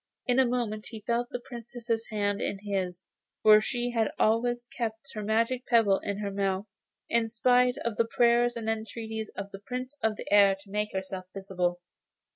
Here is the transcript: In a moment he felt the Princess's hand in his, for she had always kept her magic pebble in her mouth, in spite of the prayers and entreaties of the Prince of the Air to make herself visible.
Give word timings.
In 0.25 0.39
a 0.39 0.47
moment 0.47 0.87
he 0.87 1.01
felt 1.05 1.29
the 1.29 1.39
Princess's 1.39 2.07
hand 2.07 2.41
in 2.41 2.57
his, 2.63 3.05
for 3.43 3.61
she 3.61 3.91
had 3.91 4.09
always 4.17 4.67
kept 4.75 5.13
her 5.13 5.21
magic 5.21 5.67
pebble 5.67 5.99
in 5.99 6.17
her 6.17 6.31
mouth, 6.31 6.65
in 7.07 7.29
spite 7.29 7.77
of 7.85 7.97
the 7.97 8.05
prayers 8.05 8.57
and 8.57 8.67
entreaties 8.67 9.29
of 9.37 9.51
the 9.51 9.59
Prince 9.59 9.99
of 10.01 10.15
the 10.15 10.25
Air 10.33 10.55
to 10.61 10.71
make 10.71 10.91
herself 10.93 11.25
visible. 11.35 11.81